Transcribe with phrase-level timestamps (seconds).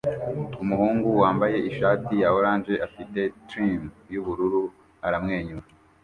[0.63, 3.19] Umuhungu wambaye ishati ya orange afite
[3.49, 3.81] trim
[4.13, 4.63] yubururu
[5.07, 5.65] aramwenyura